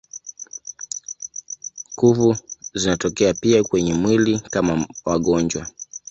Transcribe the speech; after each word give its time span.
Kuvu 1.95 2.37
zinatokea 2.73 3.33
pia 3.33 3.63
kwenye 3.63 3.93
mwili 3.93 4.39
kama 4.39 4.87
magonjwa. 5.05 5.67